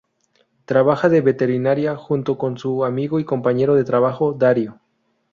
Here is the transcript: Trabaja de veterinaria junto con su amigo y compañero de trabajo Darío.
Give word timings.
Trabaja 0.65 1.09
de 1.09 1.21
veterinaria 1.21 1.95
junto 1.95 2.35
con 2.35 2.57
su 2.57 2.85
amigo 2.85 3.19
y 3.19 3.23
compañero 3.23 3.75
de 3.75 3.83
trabajo 3.83 4.33
Darío. 4.33 4.79